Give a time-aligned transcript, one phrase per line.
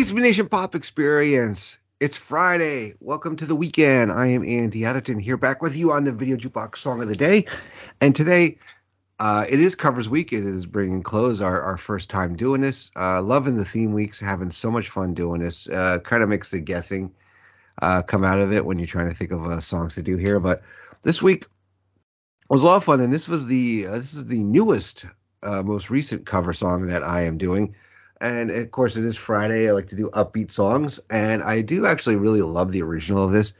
[0.00, 1.78] Place Nation Pop Experience.
[2.00, 2.94] It's Friday.
[3.00, 4.10] Welcome to the weekend.
[4.10, 7.14] I am Andy Atherton here back with you on the Video Jukebox Song of the
[7.14, 7.44] Day.
[8.00, 8.56] And today,
[9.18, 10.32] uh, it is covers week.
[10.32, 12.90] It is bringing close our, our first time doing this.
[12.96, 15.68] Uh, loving the theme weeks, having so much fun doing this.
[15.68, 17.12] Uh, kind of makes the guessing
[17.82, 20.16] uh, come out of it when you're trying to think of uh, songs to do
[20.16, 20.40] here.
[20.40, 20.62] But
[21.02, 21.44] this week
[22.48, 25.04] was a lot of fun, and this was the uh, this is the newest,
[25.44, 27.74] most recent cover song that I am doing.
[28.20, 29.68] And of course, it is Friday.
[29.68, 33.32] I like to do upbeat songs, and I do actually really love the original of
[33.32, 33.54] this.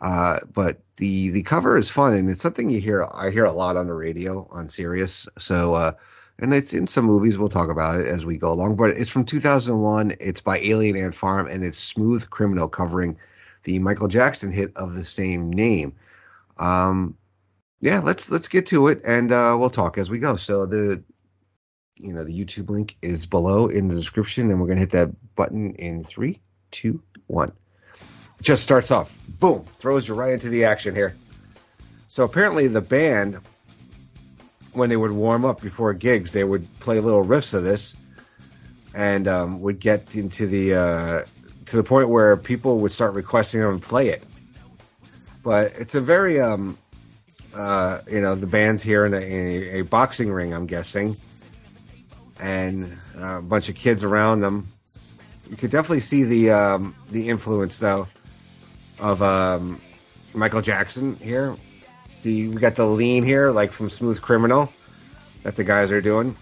[0.00, 3.06] Uh, but the the cover is fun, and it's something you hear.
[3.14, 5.28] I hear a lot on the radio on Sirius.
[5.38, 5.92] So, uh,
[6.40, 7.38] and it's in some movies.
[7.38, 8.74] We'll talk about it as we go along.
[8.74, 10.14] But it's from 2001.
[10.18, 13.16] It's by Alien Ant Farm, and it's Smooth Criminal, covering
[13.62, 15.94] the Michael Jackson hit of the same name.
[16.58, 17.16] Um,
[17.80, 20.34] yeah, let's let's get to it, and uh, we'll talk as we go.
[20.34, 21.04] So the
[22.02, 25.10] you know the YouTube link is below in the description, and we're gonna hit that
[25.34, 27.52] button in three, two, one
[28.42, 31.16] just starts off, boom, throws you right into the action here.
[32.08, 33.38] So apparently the band,
[34.72, 37.96] when they would warm up before gigs, they would play little riffs of this,
[38.92, 41.22] and um, would get into the uh,
[41.66, 44.22] to the point where people would start requesting them to play it.
[45.42, 46.76] But it's a very um,
[47.54, 51.16] uh, you know the band's here in a, in a, a boxing ring, I'm guessing,
[52.42, 54.66] and a bunch of kids around them.
[55.48, 58.08] You could definitely see the um, the influence though
[58.98, 59.80] of um,
[60.34, 61.56] Michael Jackson here.
[62.22, 64.72] The we got the lean here, like from Smooth Criminal,
[65.44, 66.36] that the guys are doing.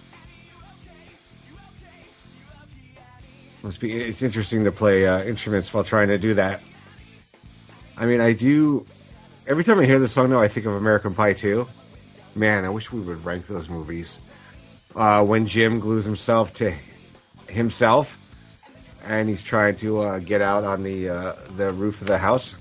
[3.63, 3.93] Must be.
[3.93, 6.63] It's interesting to play uh, instruments while trying to do that.
[7.97, 8.87] I mean, I do.
[9.47, 11.67] Every time I hear this song, though, I think of American Pie 2.
[12.35, 14.19] Man, I wish we would rank those movies.
[14.95, 16.75] Uh, when Jim glues himself to
[17.49, 18.19] himself
[19.05, 22.55] and he's trying to uh, get out on the uh, the roof of the house.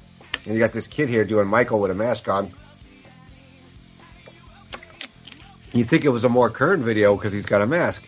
[0.46, 2.54] And you got this kid here doing Michael with a mask on.
[5.74, 8.04] You think it was a more current video because he's got a mask.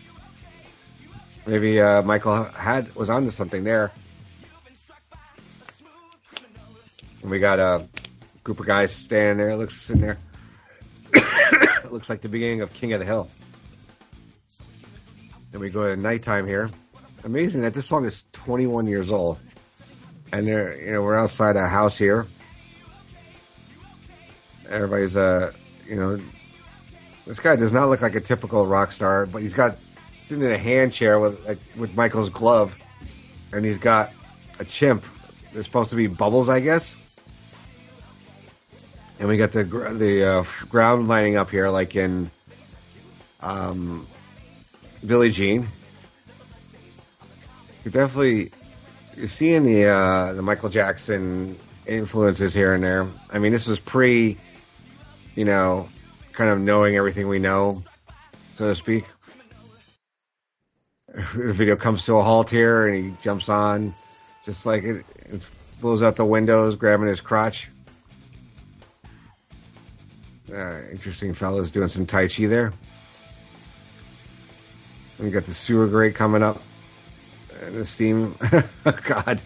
[1.46, 3.92] Maybe uh, Michael had was onto something there.
[7.20, 7.86] And we got a
[8.42, 9.56] group of guys standing there.
[9.56, 10.18] Looks sitting there.
[11.90, 13.28] looks like the beginning of King of the Hill.
[15.62, 16.72] We go to nighttime here
[17.22, 19.38] amazing that this song is 21 years old,
[20.32, 22.26] and you know we're outside a house here.
[24.68, 25.52] Everybody's uh
[25.86, 26.20] you know
[27.26, 29.78] this guy does not look like a typical rock star, but he's got
[30.18, 32.76] sitting in a hand chair with like, with Michael's glove,
[33.52, 34.12] and he's got
[34.58, 35.04] a chimp.
[35.52, 36.96] There's supposed to be bubbles, I guess.
[39.20, 42.32] And we got the the uh, ground lining up here, like in
[43.38, 44.08] um,
[45.04, 45.68] Billie Jean
[47.84, 48.52] you definitely
[49.16, 53.08] you're seeing the uh, the Michael Jackson influences here and there.
[53.30, 54.38] I mean, this was pre,
[55.34, 55.88] you know,
[56.32, 57.82] kind of knowing everything we know,
[58.48, 59.04] so to speak.
[61.14, 63.94] The video comes to a halt here, and he jumps on,
[64.42, 65.46] just like it, it
[65.80, 67.68] blows out the windows, grabbing his crotch.
[70.50, 72.72] Uh, interesting fellas doing some tai chi there.
[75.18, 76.60] We got the sewer grate coming up
[77.62, 78.34] And the Steam.
[78.86, 79.40] Oh, God.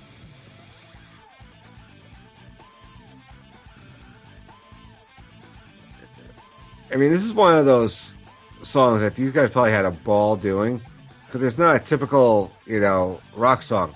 [6.91, 8.15] I mean, this is one of those
[8.63, 10.81] songs that these guys probably had a ball doing
[11.27, 13.95] because it's not a typical, you know, rock song.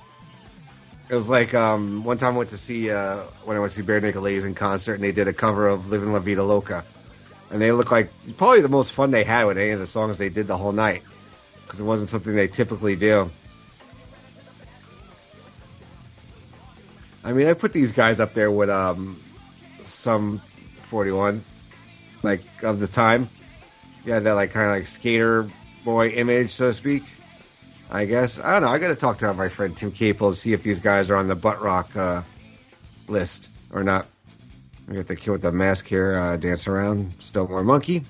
[1.09, 3.79] It was like um, one time I went to see uh, when I went to
[3.79, 6.85] see Barenaked Ladies in concert, and they did a cover of "Living La Vida Loca,"
[7.51, 10.19] and they looked like probably the most fun they had with any of the songs
[10.19, 11.03] they did the whole night
[11.71, 13.31] because it wasn't something they typically do.
[17.23, 19.23] I mean, I put these guys up there with um,
[19.85, 20.43] Sum
[20.83, 21.45] 41,
[22.25, 23.31] like of the time.
[24.05, 25.49] Yeah, that like kind of like skater
[25.85, 27.05] boy image, so to speak.
[27.89, 28.69] I guess I don't know.
[28.69, 31.17] I got to talk to my friend Tim Capel to see if these guys are
[31.17, 32.23] on the butt rock uh,
[33.07, 34.09] list or not.
[34.89, 38.05] We got the kid with the mask here uh, dancing around, still more monkey.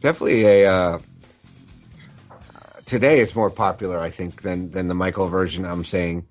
[0.00, 0.98] Definitely a uh,
[2.84, 5.64] today it's more popular, I think, than than the Michael version.
[5.64, 6.26] I'm saying.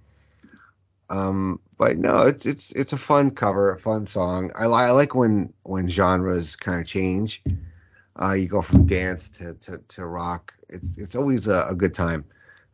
[1.10, 4.51] Um, but no, it's it's it's a fun cover, a fun song.
[4.56, 7.42] I, I like when when genres kind of change.
[8.21, 10.54] Uh, you go from dance to, to, to rock.
[10.68, 12.25] It's it's always a, a good time.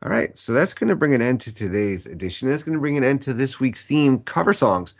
[0.03, 2.49] All right, so that's going to bring an end to today's edition.
[2.49, 4.95] That's going to bring an end to this week's theme, cover songs.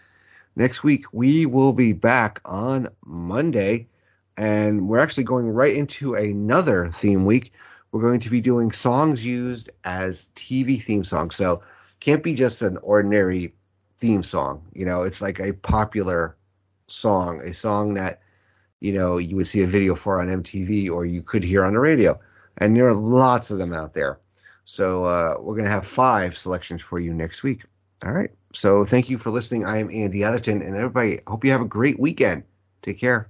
[0.56, 3.88] Next week we will be back on Monday,
[4.38, 7.54] and we're actually going right into another theme week.
[7.92, 11.36] We're going to be doing songs used as TV theme songs.
[11.36, 11.64] So
[12.00, 13.54] can't be just an ordinary
[13.98, 14.68] theme song.
[14.74, 16.36] You know, it's like a popular
[16.88, 18.22] song, a song that
[18.82, 21.74] you know you would see a video for on MTV or you could hear on
[21.74, 22.20] the radio.
[22.58, 24.20] And there are lots of them out there.
[24.66, 27.64] So uh, we're going to have five selections for you next week.
[28.06, 28.32] All right.
[28.54, 29.66] So thank you for listening.
[29.66, 32.44] I am Andy Atherton, and everybody, hope you have a great weekend.
[32.82, 33.30] Take care.